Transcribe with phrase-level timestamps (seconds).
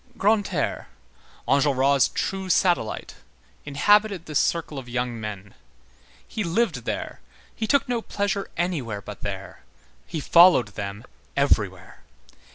[0.17, 0.87] Grantaire,
[1.47, 3.17] Enjolras' true satellite,
[3.65, 5.53] inhabited this circle of young men;
[6.27, 7.19] he lived there,
[7.55, 9.61] he took no pleasure anywhere but there;
[10.07, 11.05] he followed them
[11.37, 11.99] everywhere.